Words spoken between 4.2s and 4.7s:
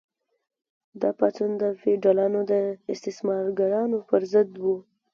ضد و.